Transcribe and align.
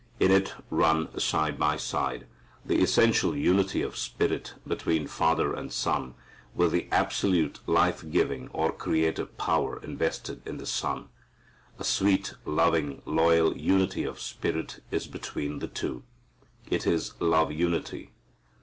In 0.19 0.31
it 0.31 0.55
run 0.71 1.15
side 1.19 1.59
by 1.59 1.77
side 1.77 2.25
the 2.65 2.81
essential 2.81 3.35
unity 3.37 3.83
of 3.83 3.95
spirit 3.95 4.55
between 4.67 5.05
Father 5.05 5.53
and 5.53 5.71
Son, 5.71 6.15
with 6.55 6.71
the 6.71 6.87
absolute 6.91 7.59
life 7.67 8.09
giving 8.09 8.47
or 8.47 8.71
creative 8.71 9.37
power 9.37 9.79
invested 9.83 10.41
in 10.43 10.57
the 10.57 10.65
Son. 10.65 11.09
A 11.77 11.83
sweet, 11.83 12.33
loving, 12.45 13.03
loyal 13.05 13.55
unity 13.55 14.03
of 14.03 14.19
spirit 14.19 14.81
is 14.89 15.05
between 15.05 15.59
the 15.59 15.67
two. 15.67 16.01
It 16.67 16.87
is 16.87 17.13
love 17.21 17.51
unity. 17.51 18.09